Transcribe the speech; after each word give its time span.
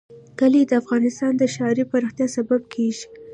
کلي 0.39 0.61
د 0.67 0.71
افغانستان 0.81 1.31
د 1.37 1.43
ښاري 1.53 1.83
پراختیا 1.91 2.27
سبب 2.35 2.61
کېږي. 2.73 3.05